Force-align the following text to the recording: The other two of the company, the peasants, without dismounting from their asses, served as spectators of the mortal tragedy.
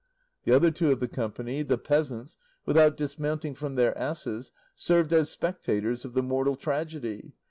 The 0.45 0.51
other 0.51 0.71
two 0.71 0.91
of 0.91 0.99
the 0.99 1.07
company, 1.07 1.61
the 1.61 1.77
peasants, 1.77 2.37
without 2.65 2.97
dismounting 2.97 3.53
from 3.53 3.75
their 3.75 3.95
asses, 3.95 4.51
served 4.73 5.13
as 5.13 5.29
spectators 5.29 6.05
of 6.05 6.13
the 6.15 6.23
mortal 6.23 6.55
tragedy. 6.55 7.33